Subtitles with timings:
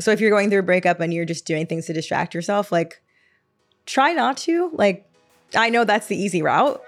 [0.00, 2.72] so if you're going through a breakup and you're just doing things to distract yourself,
[2.72, 3.00] like
[3.86, 4.70] try not to.
[4.72, 5.08] Like
[5.54, 6.82] I know that's the easy route,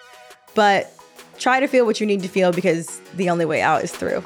[0.54, 0.92] but
[1.38, 4.24] try to feel what you need to feel because the only way out is through.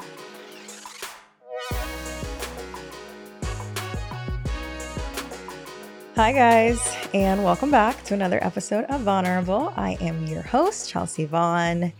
[6.15, 9.73] Hi, guys, and welcome back to another episode of Vaughnerable.
[9.77, 11.93] I am your host, Chelsea Vaughn,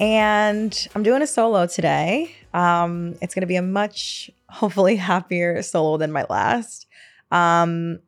[0.00, 2.34] and I'm doing a solo today.
[2.54, 6.86] Um, it's going to be a much, hopefully, happier solo than my last.
[7.30, 8.00] Um,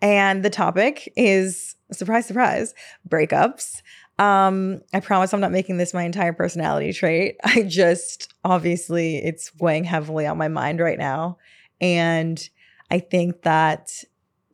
[0.00, 2.74] and the topic is surprise, surprise,
[3.08, 3.82] breakups.
[4.18, 7.36] Um, I promise I'm not making this my entire personality trait.
[7.44, 11.38] I just obviously it's weighing heavily on my mind right now.
[11.80, 12.48] And
[12.90, 14.04] I think that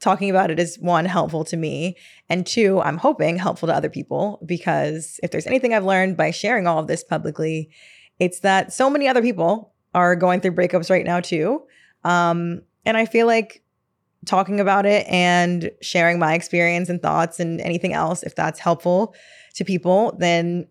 [0.01, 1.97] talking about it is one helpful to me
[2.29, 6.31] and two i'm hoping helpful to other people because if there's anything i've learned by
[6.31, 7.71] sharing all of this publicly
[8.19, 11.63] it's that so many other people are going through breakups right now too
[12.05, 13.63] um, and i feel like
[14.27, 19.15] talking about it and sharing my experience and thoughts and anything else if that's helpful
[19.55, 20.67] to people then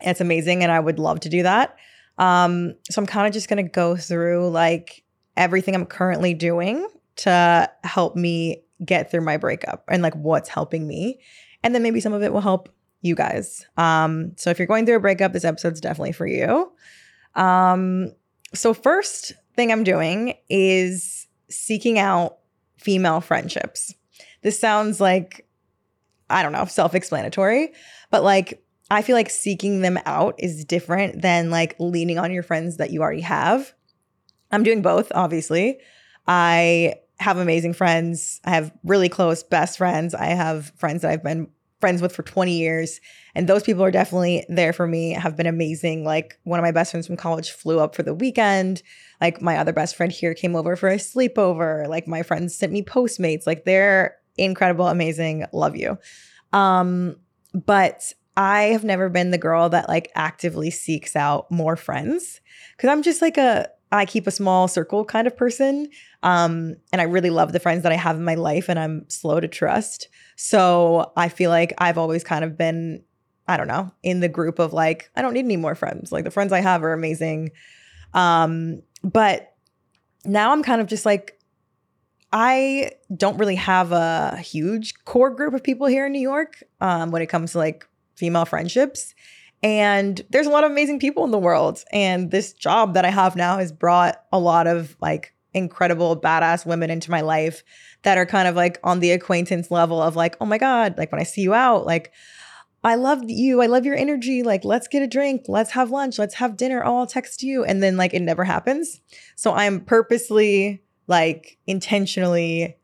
[0.00, 1.76] it's amazing and i would love to do that
[2.18, 5.04] um, so i'm kind of just going to go through like
[5.36, 6.86] everything i'm currently doing
[7.16, 11.20] to help me get through my breakup and like what's helping me.
[11.62, 12.68] And then maybe some of it will help
[13.00, 13.66] you guys.
[13.76, 16.72] Um, so if you're going through a breakup, this episode's definitely for you.
[17.34, 18.12] Um,
[18.54, 22.38] so first thing I'm doing is seeking out
[22.76, 23.94] female friendships.
[24.42, 25.44] This sounds like
[26.30, 27.72] I don't know, self-explanatory,
[28.10, 32.42] but like I feel like seeking them out is different than like leaning on your
[32.42, 33.72] friends that you already have.
[34.50, 35.78] I'm doing both, obviously.
[36.26, 38.40] I have amazing friends.
[38.44, 40.14] I have really close best friends.
[40.14, 41.48] I have friends that I've been
[41.80, 43.00] friends with for 20 years.
[43.34, 46.04] And those people are definitely there for me, have been amazing.
[46.04, 48.82] Like one of my best friends from college flew up for the weekend.
[49.20, 51.86] Like my other best friend here came over for a sleepover.
[51.88, 53.46] Like my friends sent me Postmates.
[53.46, 55.44] Like they're incredible, amazing.
[55.52, 55.98] Love you.
[56.52, 57.16] Um,
[57.54, 62.40] but I have never been the girl that like actively seeks out more friends
[62.76, 65.88] because I'm just like a I keep a small circle kind of person.
[66.22, 69.08] Um, and I really love the friends that I have in my life and I'm
[69.08, 70.08] slow to trust.
[70.36, 73.02] So I feel like I've always kind of been,
[73.46, 76.12] I don't know, in the group of like, I don't need any more friends.
[76.12, 77.52] Like the friends I have are amazing.
[78.14, 79.54] Um, but
[80.24, 81.38] now I'm kind of just like,
[82.30, 87.10] I don't really have a huge core group of people here in New York um,
[87.10, 89.14] when it comes to like female friendships.
[89.62, 91.84] And there's a lot of amazing people in the world.
[91.92, 96.64] And this job that I have now has brought a lot of like incredible, badass
[96.64, 97.64] women into my life
[98.02, 101.10] that are kind of like on the acquaintance level of like, oh my God, like
[101.10, 102.12] when I see you out, like,
[102.84, 103.60] I love you.
[103.60, 104.44] I love your energy.
[104.44, 105.46] Like, let's get a drink.
[105.48, 106.18] Let's have lunch.
[106.18, 106.84] Let's have dinner.
[106.84, 107.64] Oh, I'll text you.
[107.64, 109.00] And then, like, it never happens.
[109.34, 112.76] So I'm purposely, like, intentionally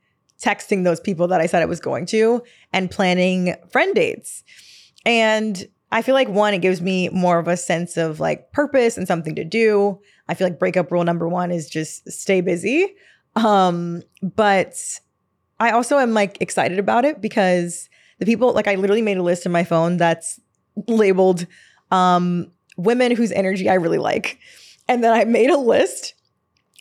[0.42, 2.42] texting those people that I said I was going to
[2.72, 4.42] and planning friend dates.
[5.06, 8.98] And I feel like one, it gives me more of a sense of like purpose
[8.98, 10.00] and something to do.
[10.28, 12.96] I feel like breakup rule number one is just stay busy.
[13.36, 14.74] Um, but
[15.60, 17.88] I also am like excited about it because
[18.18, 20.40] the people, like I literally made a list in my phone that's
[20.88, 21.46] labeled
[21.92, 24.40] um women whose energy I really like.
[24.88, 26.14] And then I made a list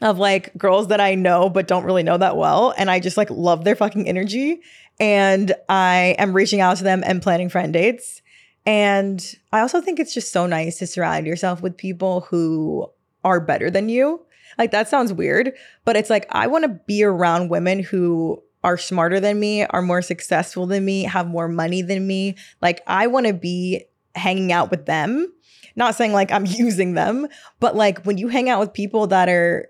[0.02, 2.74] of like girls that I know but don't really know that well.
[2.80, 4.62] And I just like love their fucking energy.
[5.00, 8.24] And I am reaching out to them and planning friend dates.
[8.66, 12.90] And I also think it's just so nice to surround yourself with people who
[13.24, 14.22] are better than you.
[14.58, 15.54] Like that sounds weird,
[15.84, 19.82] but it's like I want to be around women who are smarter than me, are
[19.82, 22.36] more successful than me, have more money than me.
[22.62, 23.86] Like I want to be
[24.16, 25.32] hanging out with them.
[25.76, 27.28] Not saying like I'm using them,
[27.60, 29.70] but like when you hang out with people that are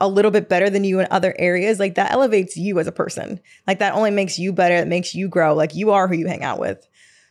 [0.00, 2.92] a little bit better than you in other areas, like that elevates you as a
[2.92, 3.40] person.
[3.66, 5.54] Like that only makes you better, it makes you grow.
[5.54, 6.86] Like you are who you hang out with.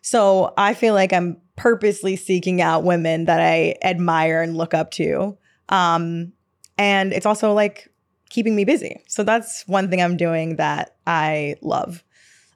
[0.09, 4.89] So I feel like I'm purposely seeking out women that I admire and look up
[4.91, 5.37] to.
[5.67, 6.31] Um,
[6.77, 7.89] and it's also like
[8.29, 9.03] keeping me busy.
[9.09, 12.05] So that's one thing I'm doing that I love.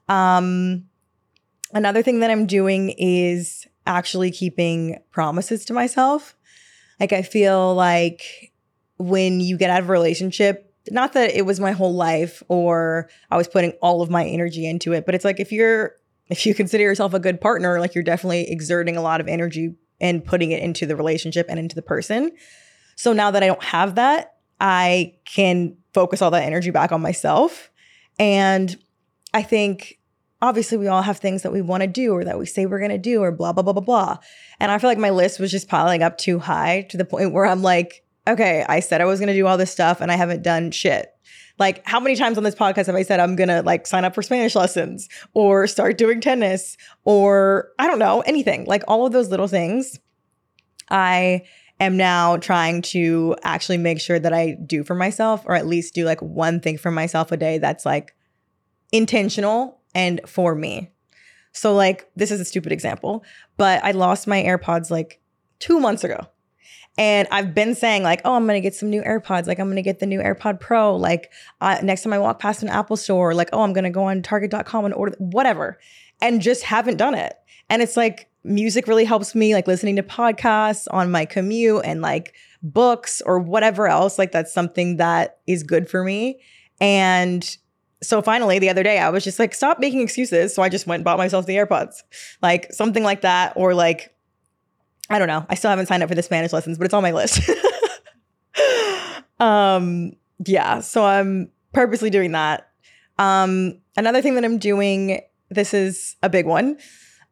[0.08, 0.84] Um,
[1.74, 6.34] another thing that I'm doing is actually keeping promises to myself.
[6.98, 8.50] Like I feel like
[8.96, 13.10] when you get out of a relationship, not that it was my whole life or
[13.30, 15.96] I was putting all of my energy into it, but it's like if you're
[16.32, 19.74] if you consider yourself a good partner, like you're definitely exerting a lot of energy
[20.00, 22.32] and putting it into the relationship and into the person.
[22.96, 27.02] So now that I don't have that, I can focus all that energy back on
[27.02, 27.70] myself.
[28.18, 28.74] And
[29.34, 29.98] I think
[30.40, 32.78] obviously we all have things that we want to do or that we say we're
[32.78, 34.16] going to do or blah, blah, blah, blah, blah.
[34.58, 37.34] And I feel like my list was just piling up too high to the point
[37.34, 40.10] where I'm like, okay, I said I was going to do all this stuff and
[40.10, 41.08] I haven't done shit.
[41.58, 44.14] Like, how many times on this podcast have I said I'm gonna like sign up
[44.14, 48.64] for Spanish lessons or start doing tennis or I don't know, anything.
[48.64, 50.00] Like all of those little things,
[50.90, 51.42] I
[51.78, 55.94] am now trying to actually make sure that I do for myself or at least
[55.94, 58.14] do like one thing for myself a day that's like
[58.90, 60.90] intentional and for me.
[61.52, 63.24] So, like, this is a stupid example,
[63.58, 65.20] but I lost my AirPods like
[65.58, 66.26] two months ago.
[66.98, 69.46] And I've been saying, like, oh, I'm gonna get some new AirPods.
[69.46, 70.94] Like, I'm gonna get the new AirPod Pro.
[70.94, 74.04] Like, uh, next time I walk past an Apple store, like, oh, I'm gonna go
[74.04, 75.78] on Target.com and order whatever,
[76.20, 77.34] and just haven't done it.
[77.70, 82.02] And it's like music really helps me, like listening to podcasts on my commute and
[82.02, 84.18] like books or whatever else.
[84.18, 86.40] Like, that's something that is good for me.
[86.80, 87.56] And
[88.02, 90.54] so finally, the other day, I was just like, stop making excuses.
[90.54, 92.02] So I just went and bought myself the AirPods,
[92.42, 93.52] like something like that.
[93.56, 94.12] Or like,
[95.10, 95.44] I don't know.
[95.48, 97.42] I still haven't signed up for the Spanish lessons, but it's on my list.
[99.40, 100.12] um,
[100.46, 100.80] yeah.
[100.80, 102.68] So I'm purposely doing that.
[103.18, 105.20] Um, another thing that I'm doing,
[105.50, 106.78] this is a big one.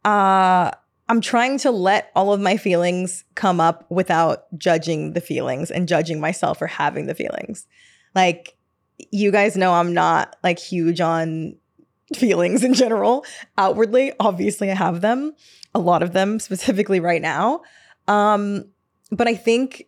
[0.05, 0.71] Uh,
[1.09, 5.89] I'm trying to let all of my feelings come up without judging the feelings and
[5.89, 7.67] judging myself for having the feelings.
[8.15, 8.57] Like,
[9.11, 11.57] you guys know I'm not like huge on
[12.17, 13.25] feelings in general.
[13.59, 15.35] Outwardly, obviously, I have them,
[15.75, 17.63] a lot of them specifically right now.
[18.09, 18.65] Um,
[19.11, 19.87] but I think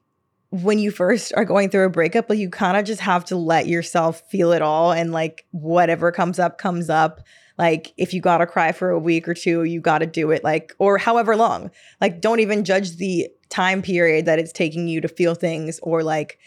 [0.50, 3.36] when you first are going through a breakup, like you kind of just have to
[3.36, 7.22] let yourself feel it all and like whatever comes up, comes up.
[7.58, 10.74] Like if you gotta cry for a week or two, you gotta do it, like,
[10.78, 11.70] or however long.
[12.00, 16.02] Like, don't even judge the time period that it's taking you to feel things or
[16.02, 16.38] like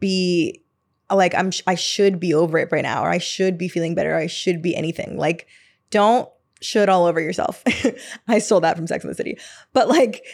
[0.00, 0.62] be
[1.10, 4.14] like I'm I should be over it right now or I should be feeling better.
[4.14, 5.16] or I should be anything.
[5.16, 5.46] Like
[5.90, 6.28] don't
[6.60, 7.62] should all over yourself.
[8.28, 9.38] I stole that from Sex and the City.
[9.72, 10.24] But like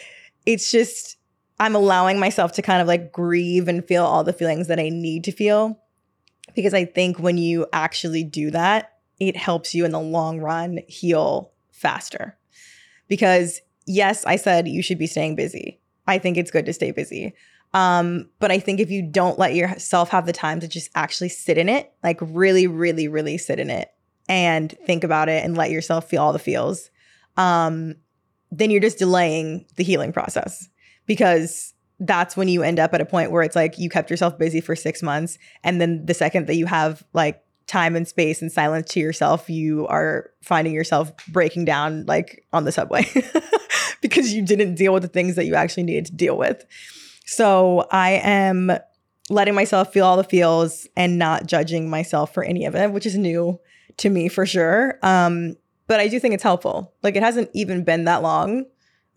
[0.45, 1.17] it's just
[1.59, 4.89] I'm allowing myself to kind of like grieve and feel all the feelings that I
[4.89, 5.79] need to feel
[6.55, 10.79] because I think when you actually do that, it helps you in the long run
[10.87, 12.37] heal faster.
[13.07, 15.79] Because yes, I said you should be staying busy.
[16.07, 17.33] I think it's good to stay busy.
[17.73, 21.29] Um, but I think if you don't let yourself have the time to just actually
[21.29, 23.89] sit in it, like really, really, really sit in it
[24.27, 26.89] and think about it and let yourself feel all the feels,
[27.37, 27.95] um,
[28.51, 30.67] then you're just delaying the healing process
[31.05, 34.37] because that's when you end up at a point where it's like you kept yourself
[34.37, 35.37] busy for six months.
[35.63, 39.49] And then the second that you have like time and space and silence to yourself,
[39.49, 43.05] you are finding yourself breaking down like on the subway
[44.01, 46.65] because you didn't deal with the things that you actually needed to deal with.
[47.31, 48.73] So I am
[49.29, 53.05] letting myself feel all the feels and not judging myself for any of it, which
[53.05, 53.57] is new
[53.97, 54.99] to me for sure.
[55.01, 55.55] Um,
[55.87, 56.93] but I do think it's helpful.
[57.03, 58.65] Like it hasn't even been that long.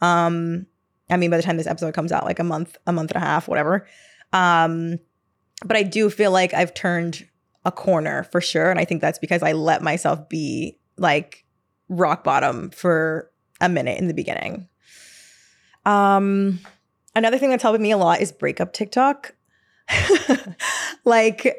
[0.00, 0.66] Um,
[1.10, 3.20] I mean, by the time this episode comes out, like a month, a month and
[3.20, 3.84] a half, whatever.
[4.32, 5.00] Um,
[5.64, 7.28] but I do feel like I've turned
[7.64, 8.70] a corner for sure.
[8.70, 11.44] And I think that's because I let myself be like
[11.88, 14.68] rock bottom for a minute in the beginning.
[15.84, 16.60] Um,
[17.16, 19.34] Another thing that's helping me a lot is breakup TikTok.
[21.04, 21.56] like,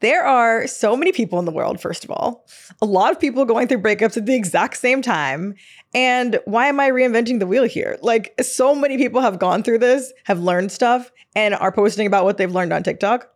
[0.00, 2.44] there are so many people in the world, first of all,
[2.80, 5.54] a lot of people going through breakups at the exact same time.
[5.94, 7.98] And why am I reinventing the wheel here?
[8.02, 12.24] Like, so many people have gone through this, have learned stuff, and are posting about
[12.24, 13.28] what they've learned on TikTok.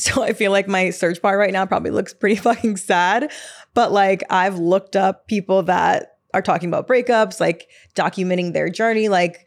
[0.00, 3.32] So I feel like my search bar right now probably looks pretty fucking sad.
[3.74, 9.08] But like, I've looked up people that are talking about breakups, like documenting their journey,
[9.08, 9.46] like,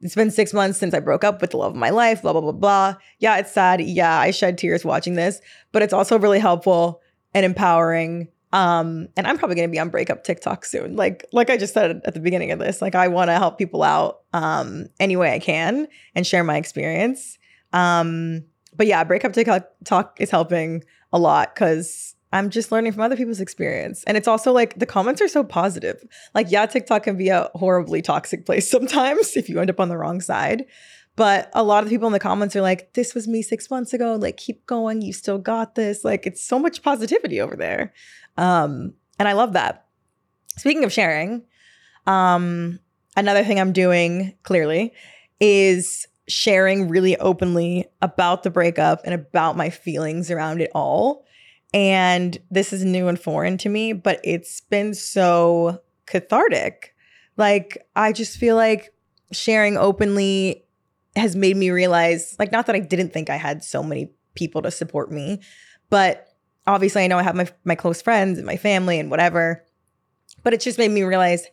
[0.00, 2.32] it's been six months since I broke up with the love of my life, blah,
[2.32, 2.96] blah, blah, blah.
[3.18, 3.80] Yeah, it's sad.
[3.80, 5.40] Yeah, I shed tears watching this,
[5.72, 7.00] but it's also really helpful
[7.32, 8.28] and empowering.
[8.52, 10.96] Um, and I'm probably gonna be on breakup TikTok soon.
[10.96, 13.58] Like, like I just said at the beginning of this, like I want to help
[13.58, 17.38] people out um any way I can and share my experience.
[17.72, 23.02] Um, but yeah, breakup TikTok talk is helping a lot because I'm just learning from
[23.02, 24.04] other people's experience.
[24.04, 26.04] And it's also like the comments are so positive.
[26.34, 29.88] Like, yeah, TikTok can be a horribly toxic place sometimes if you end up on
[29.88, 30.66] the wrong side.
[31.16, 33.94] But a lot of people in the comments are like, this was me six months
[33.94, 34.16] ago.
[34.16, 35.00] Like, keep going.
[35.00, 36.04] You still got this.
[36.04, 37.94] Like, it's so much positivity over there.
[38.36, 39.86] Um, and I love that.
[40.58, 41.42] Speaking of sharing,
[42.06, 42.80] um,
[43.16, 44.92] another thing I'm doing clearly
[45.40, 51.25] is sharing really openly about the breakup and about my feelings around it all
[51.76, 56.94] and this is new and foreign to me, but it's been so cathartic.
[57.36, 58.94] Like, I just feel like
[59.30, 60.64] sharing openly
[61.16, 64.62] has made me realize, like, not that I didn't think I had so many people
[64.62, 65.42] to support me,
[65.90, 66.28] but
[66.66, 69.62] obviously I know I have my, my close friends and my family and whatever.
[70.42, 71.44] But it just made me realize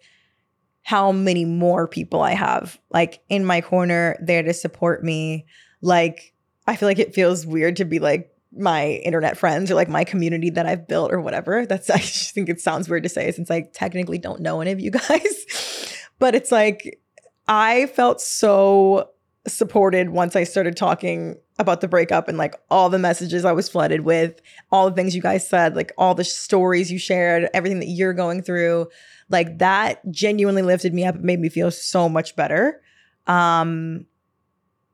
[0.84, 5.48] how many more people I have, like, in my corner there to support me.
[5.82, 6.34] Like,
[6.66, 10.04] I feel like it feels weird to be like my internet friends or like my
[10.04, 11.66] community that I've built or whatever.
[11.66, 14.72] That's I just think it sounds weird to say since I technically don't know any
[14.72, 15.96] of you guys.
[16.20, 17.00] but it's like
[17.48, 19.10] I felt so
[19.46, 23.70] supported once I started talking about the breakup and like all the messages I was
[23.70, 24.42] flooded with,
[24.72, 28.14] all the things you guys said, like all the stories you shared, everything that you're
[28.14, 28.88] going through.
[29.30, 31.16] Like that genuinely lifted me up.
[31.16, 32.82] It made me feel so much better.
[33.28, 34.06] Um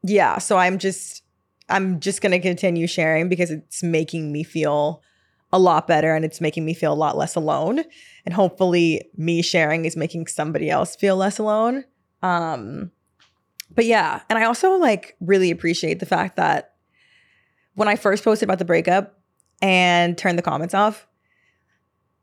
[0.04, 1.24] yeah, so I'm just
[1.70, 5.02] I'm just going to continue sharing because it's making me feel
[5.52, 7.84] a lot better and it's making me feel a lot less alone
[8.26, 11.86] and hopefully me sharing is making somebody else feel less alone.
[12.22, 12.92] Um
[13.74, 16.74] but yeah, and I also like really appreciate the fact that
[17.76, 19.20] when I first posted about the breakup
[19.62, 21.08] and turned the comments off,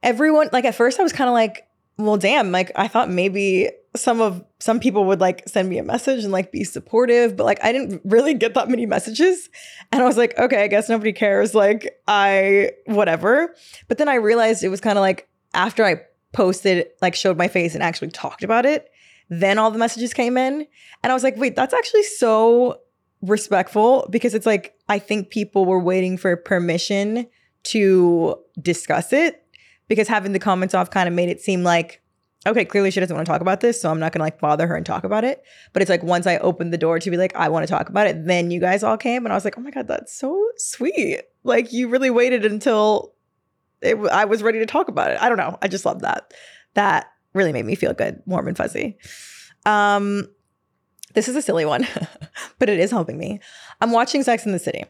[0.03, 1.67] everyone like at first I was kind of like,
[1.99, 5.83] well, damn, like I thought maybe some of some people would like send me a
[5.83, 9.49] message and like be supportive, but like I didn't really get that many messages.
[9.93, 11.55] And I was like, okay, I guess nobody cares.
[11.55, 13.55] Like I whatever.
[13.89, 17.49] But then I realized it was kind of like after I posted, like showed my
[17.49, 18.91] face and actually talked about it,
[19.31, 20.67] then all the messages came in.
[21.03, 22.81] And I was like, wait, that's actually so
[23.23, 27.27] respectful because it's like, I think people were waiting for permission
[27.65, 29.43] to discuss it
[29.89, 32.03] because having the comments off kind of made it seem like,
[32.47, 33.81] okay, clearly she doesn't want to talk about this.
[33.81, 35.43] So I'm not to like bother her and talk about it.
[35.73, 37.89] But it's like once I opened the door to be like, I want to talk
[37.89, 39.25] about it, then you guys all came.
[39.27, 41.23] And I was like, oh my God, that's so sweet.
[41.45, 43.15] Like you really waited until
[43.83, 45.21] it, I was ready to talk about it.
[45.21, 45.59] I don't know.
[45.61, 46.33] I just love that.
[46.75, 48.99] That really made me feel good, warm and fuzzy.
[49.65, 50.29] Um,
[51.15, 51.87] this is a silly one,
[52.59, 53.41] but it is helping me.
[53.81, 54.85] I'm watching Sex in the City.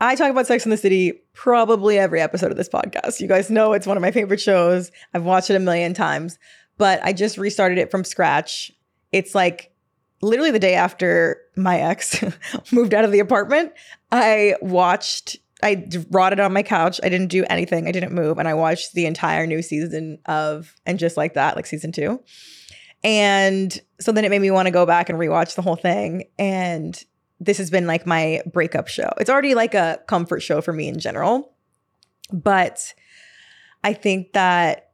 [0.00, 3.20] I talk about Sex in the City probably every episode of this podcast.
[3.20, 4.92] You guys know it's one of my favorite shows.
[5.12, 6.38] I've watched it a million times,
[6.78, 8.72] but I just restarted it from scratch.
[9.12, 9.72] It's like
[10.22, 12.24] literally the day after my ex
[12.72, 13.72] moved out of the apartment.
[14.10, 17.00] I watched I rotted on my couch.
[17.02, 17.88] I didn't do anything.
[17.88, 18.38] I didn't move.
[18.38, 22.22] And I watched the entire new season of, and just like that, like season two.
[23.02, 26.24] And so then it made me want to go back and rewatch the whole thing.
[26.38, 27.02] And
[27.40, 29.10] this has been like my breakup show.
[29.18, 31.52] It's already like a comfort show for me in general.
[32.32, 32.94] But
[33.82, 34.87] I think that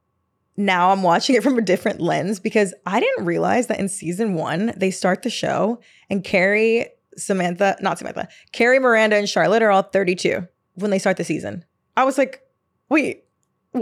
[0.56, 4.34] now I'm watching it from a different lens because I didn't realize that in season
[4.34, 9.70] one, they start the show and Carrie, Samantha, not Samantha, Carrie, Miranda, and Charlotte are
[9.70, 11.64] all 32 when they start the season.
[11.96, 12.42] I was like,
[12.88, 13.25] wait,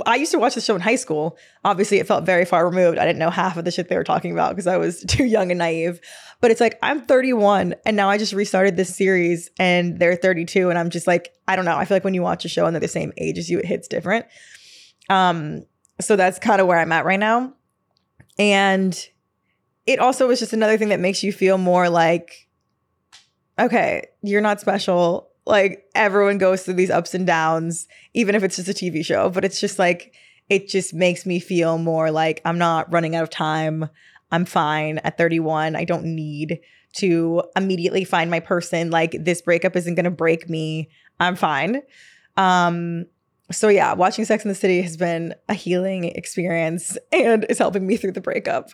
[0.07, 1.37] I used to watch the show in high school.
[1.65, 2.97] Obviously, it felt very far removed.
[2.97, 5.25] I didn't know half of the shit they were talking about because I was too
[5.25, 6.01] young and naive.
[6.41, 10.71] But it's like, I'm 31 and now I just restarted this series and they're 32.
[10.71, 11.77] And I'm just like, I don't know.
[11.77, 13.59] I feel like when you watch a show and they're the same age as you,
[13.59, 14.27] it hits different.
[15.11, 15.67] Um,
[16.03, 17.53] so that's kind of where I'm at right now.
[18.39, 18.99] And
[19.87, 22.49] it also is just another thing that makes you feel more like,
[23.59, 28.57] okay, you're not special like everyone goes through these ups and downs, even if it's
[28.57, 29.31] just a TV show.
[29.31, 30.15] But it's just like,
[30.49, 33.89] it just makes me feel more like I'm not running out of time.
[34.31, 35.77] I'm fine at 31.
[35.77, 36.61] I don't need
[36.95, 38.91] to immediately find my person.
[38.91, 40.91] Like this breakup isn't going to break me.
[41.19, 41.83] I'm fine.
[42.37, 43.07] Um,
[43.53, 47.87] so yeah, watching Sex in the City has been a healing experience and is helping
[47.87, 48.71] me through the breakup.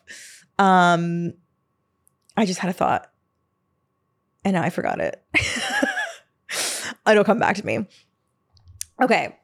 [0.59, 1.35] Um,
[2.37, 3.11] I just had a thought
[4.45, 5.23] and now I forgot it.
[7.11, 7.87] it'll come back to me.
[9.03, 9.37] Okay.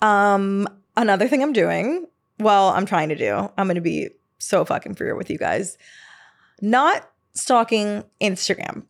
[0.00, 2.06] Um, another thing I'm doing,
[2.38, 5.78] well, I'm trying to do, I'm going to be so fucking real with you guys.
[6.60, 8.84] Not stalking Instagram.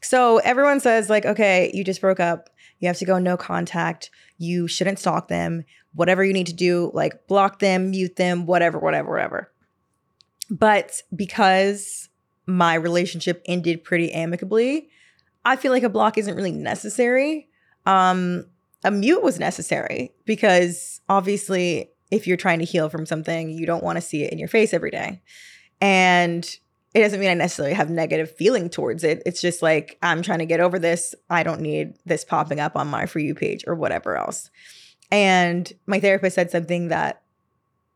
[0.00, 2.50] So everyone says, like, okay, you just broke up.
[2.78, 4.10] You have to go no contact.
[4.38, 5.64] You shouldn't stalk them.
[5.94, 9.52] Whatever you need to do, like block them, mute them, whatever, whatever, whatever.
[10.50, 12.08] But because
[12.46, 14.88] my relationship ended pretty amicably,
[15.44, 17.48] I feel like a block isn't really necessary.
[17.86, 18.46] Um,
[18.84, 23.84] a mute was necessary because obviously, if you're trying to heal from something, you don't
[23.84, 25.20] want to see it in your face every day.
[25.80, 26.48] And
[26.98, 29.22] it doesn't mean I necessarily have negative feeling towards it.
[29.24, 31.14] It's just like I'm trying to get over this.
[31.30, 34.50] I don't need this popping up on my for you page or whatever else.
[35.10, 37.22] And my therapist said something that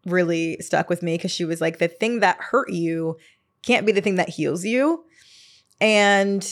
[0.07, 3.17] really stuck with me because she was like, the thing that hurt you
[3.63, 5.05] can't be the thing that heals you.
[5.81, 6.47] And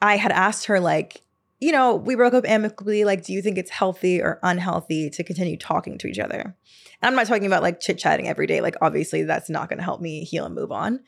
[0.00, 1.22] I had asked her, like,
[1.60, 3.04] you know, we broke up amicably.
[3.04, 6.40] Like, do you think it's healthy or unhealthy to continue talking to each other?
[6.40, 8.60] And I'm not talking about like chit chatting every day.
[8.60, 11.00] Like, obviously, that's not going to help me heal and move on.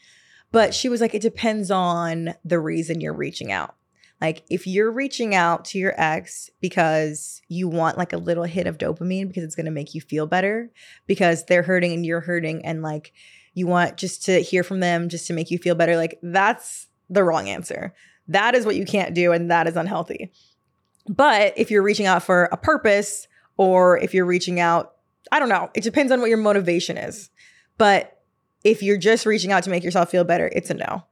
[0.53, 3.77] But she was like, it depends on the reason you're reaching out.
[4.21, 8.67] Like, if you're reaching out to your ex because you want like a little hit
[8.67, 10.71] of dopamine because it's to make you feel better,
[11.07, 13.13] because they're hurting and you're hurting, and like
[13.55, 16.87] you want just to hear from them just to make you feel better, like that's
[17.09, 17.95] the wrong answer.
[18.29, 20.33] That is what you can't do, and that is unhealthy.
[21.09, 23.27] But if you're reaching out for a purpose
[23.57, 24.97] or if you're reaching out,
[25.33, 27.31] I don't know, it depends on what your motivation is.
[27.79, 28.20] But
[28.65, 31.05] if you're just reaching out to make yourself feel better, it's a no.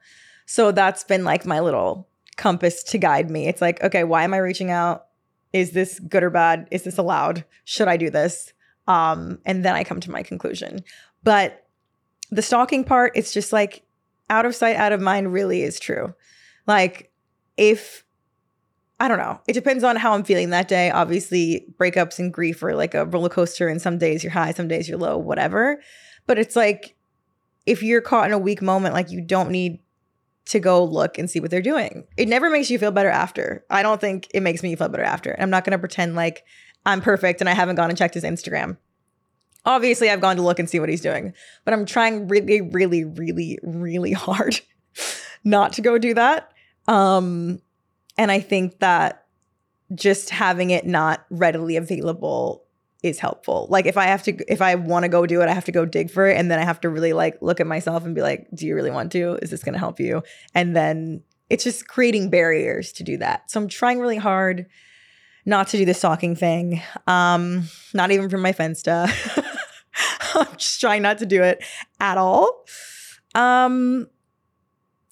[0.47, 3.49] So that's been like my little compass to guide me.
[3.49, 5.07] It's like, okay, why am I reaching out?
[5.53, 6.69] Is this good or bad?
[6.71, 7.45] Is this allowed?
[7.65, 8.53] Should I do this?
[8.87, 10.85] Um, and then I come to my conclusion.
[11.23, 11.67] But
[12.31, 13.83] the stalking part, it's just like
[14.31, 16.15] out of sight, out of mind really is true.
[16.67, 17.11] Like,
[17.57, 18.05] if
[19.01, 20.91] I don't know, it depends on how I'm feeling that day.
[20.91, 24.69] Obviously, breakups and grief are like a roller coaster, and some days you're high, some
[24.69, 25.81] days you're low, whatever.
[26.27, 26.95] But it's like,
[27.69, 29.81] if you're caught in a weak moment, like you don't need
[30.47, 32.07] to go look and see what they're doing.
[32.17, 33.63] It never makes you feel better after.
[33.69, 35.31] I don't think it makes me feel better after.
[35.33, 36.45] And I'm not going to pretend like
[36.87, 38.79] I'm perfect and I haven't gone and checked his Instagram.
[39.67, 41.35] Obviously, I've gone to look and see what he's doing,
[41.67, 44.59] but I'm trying really, really, really, really hard
[45.45, 46.51] not to go do that.
[46.87, 47.61] Um,
[48.17, 49.27] and I think that
[49.95, 52.65] just having it not readily available
[53.09, 53.67] is helpful.
[53.71, 55.73] Like if I have to if I want to go do it, I have to
[55.73, 58.15] go dig for it and then I have to really like look at myself and
[58.15, 59.39] be like, do you really want to?
[59.43, 60.23] Is this going to help you?
[60.55, 63.51] And then it's just creating barriers to do that.
[63.51, 64.67] So I'm trying really hard
[65.47, 66.83] not to do the stalking thing.
[67.07, 69.11] Um not even for my Finsta.
[70.35, 71.65] I'm just trying not to do it
[72.01, 72.65] at all.
[73.35, 74.09] Um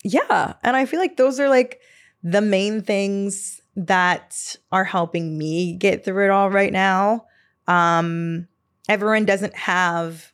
[0.04, 1.80] yeah, and I feel like those are like
[2.22, 7.26] the main things that are helping me get through it all right now.
[7.66, 8.48] Um,
[8.88, 10.32] everyone doesn't have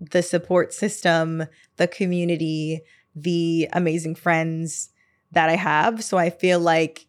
[0.00, 1.44] the support system,
[1.76, 2.82] the community,
[3.14, 4.90] the amazing friends
[5.32, 6.04] that I have.
[6.04, 7.06] So I feel like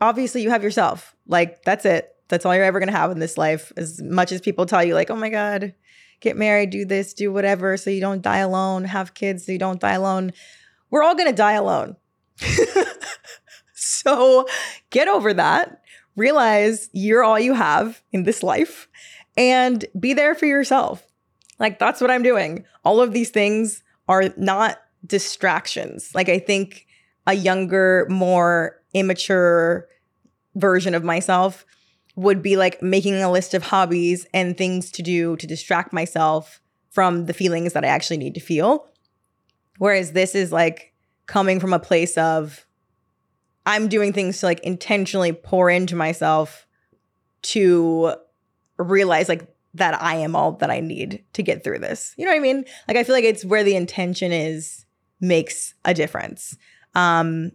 [0.00, 1.14] obviously you have yourself.
[1.26, 2.10] Like that's it.
[2.28, 3.72] That's all you're ever going to have in this life.
[3.76, 5.74] As much as people tell you, like, oh my God,
[6.20, 9.58] get married, do this, do whatever, so you don't die alone, have kids so you
[9.58, 10.32] don't die alone.
[10.90, 11.96] We're all going to die alone.
[13.74, 14.46] so
[14.90, 15.83] get over that
[16.16, 18.88] realize you're all you have in this life
[19.36, 21.06] and be there for yourself.
[21.58, 22.64] Like that's what I'm doing.
[22.84, 26.14] All of these things are not distractions.
[26.14, 26.86] Like I think
[27.26, 29.88] a younger, more immature
[30.54, 31.64] version of myself
[32.16, 36.60] would be like making a list of hobbies and things to do to distract myself
[36.90, 38.88] from the feelings that I actually need to feel.
[39.78, 40.92] Whereas this is like
[41.26, 42.66] coming from a place of
[43.66, 46.66] I'm doing things to like intentionally pour into myself
[47.42, 48.14] to
[48.78, 52.14] realize like that I am all that I need to get through this.
[52.16, 52.64] You know what I mean?
[52.86, 54.86] Like I feel like it's where the intention is
[55.20, 56.56] makes a difference.
[56.94, 57.52] Um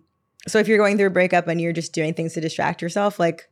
[0.47, 3.19] so if you're going through a breakup and you're just doing things to distract yourself,
[3.19, 3.49] like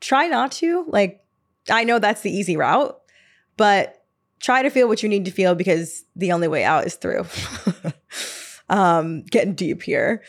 [0.00, 0.84] try not to.
[0.88, 1.24] Like
[1.70, 2.98] I know that's the easy route,
[3.56, 4.04] but
[4.40, 7.26] try to feel what you need to feel because the only way out is through.
[8.68, 10.22] um getting deep here.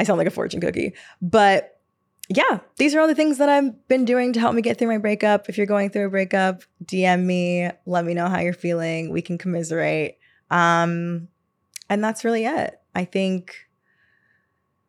[0.00, 0.94] I sound like a fortune cookie.
[1.20, 1.78] But
[2.30, 4.88] yeah, these are all the things that I've been doing to help me get through
[4.88, 5.48] my breakup.
[5.50, 9.12] If you're going through a breakup, DM me, let me know how you're feeling.
[9.12, 10.16] We can commiserate.
[10.50, 11.28] Um,
[11.90, 12.80] and that's really it.
[12.94, 13.68] I think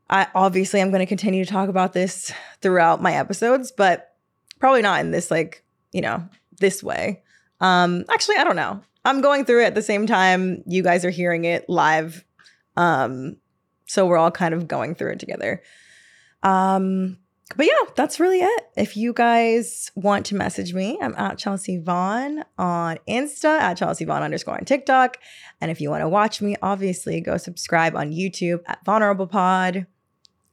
[0.09, 4.15] I obviously I'm going to continue to talk about this throughout my episodes, but
[4.59, 6.23] probably not in this like, you know,
[6.59, 7.21] this way.
[7.59, 8.81] Um, actually, I don't know.
[9.03, 12.23] I'm going through it at the same time you guys are hearing it live.
[12.77, 13.37] Um,
[13.91, 15.61] so we're all kind of going through it together.
[16.43, 17.17] Um,
[17.57, 18.63] but yeah, that's really it.
[18.77, 24.05] If you guys want to message me, I'm at Chelsea Vaughn on Insta, at Chelsea
[24.05, 25.17] Vaughn underscore on TikTok.
[25.59, 29.85] And if you want to watch me, obviously go subscribe on YouTube at Vaughnerable Pod.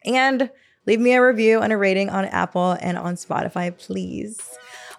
[0.04, 0.50] And
[0.86, 4.40] leave me a review and a rating on Apple and on Spotify, please.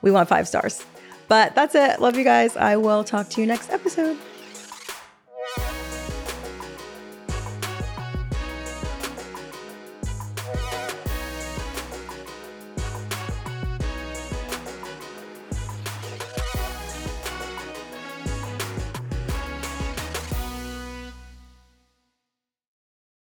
[0.01, 0.85] We want five stars.
[1.27, 1.99] But that's it.
[1.99, 2.55] Love you guys.
[2.55, 4.17] I will talk to you next episode.